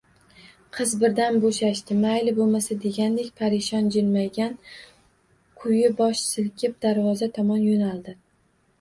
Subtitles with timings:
[0.77, 1.97] Qiz birdan boʼshashdi.
[2.05, 4.59] «Mayli, boʼlmasa», degandek parishon jilmaygan
[5.63, 8.21] kuyi bosh silkib, darvoza tomon yoʼnaldi.